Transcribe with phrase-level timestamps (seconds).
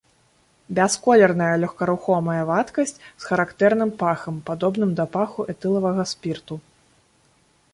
[0.77, 6.53] Бясколерная лёгкарухомая вадкасць з характэрным пахам, падобным да паху этылавага спірту.